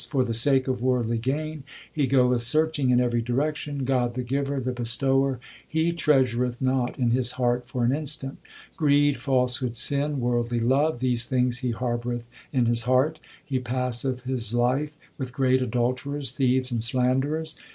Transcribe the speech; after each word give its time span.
For 0.09 0.23
the 0.23 0.33
sake 0.33 0.67
of 0.67 0.81
worldly 0.81 1.19
gain 1.19 1.63
he 1.93 2.07
goeth 2.07 2.41
searching 2.41 2.89
in 2.89 2.99
every 2.99 3.21
direction; 3.21 3.83
God, 3.83 4.15
the 4.15 4.23
Giver, 4.23 4.59
the 4.59 4.71
Bestower, 4.71 5.39
he 5.67 5.91
treasureth 5.91 6.59
not 6.59 6.97
in 6.97 7.11
his 7.11 7.33
heart 7.33 7.67
for 7.67 7.83
an 7.85 7.91
instant. 7.93 8.39
Greed, 8.75 9.19
falsehood, 9.19 9.75
sin, 9.77 10.19
worldly 10.19 10.57
love, 10.57 11.01
these 11.01 11.27
things 11.27 11.59
he 11.59 11.69
har 11.69 11.99
boureth 11.99 12.25
in 12.51 12.65
his 12.65 12.81
heart. 12.89 13.19
He 13.45 13.59
passeth 13.59 14.23
his 14.23 14.55
life 14.55 14.97
with 15.19 15.31
great 15.31 15.61
adulterers, 15.61 16.31
thieves, 16.31 16.71
and 16.71 16.83
slanderers. 16.83 17.55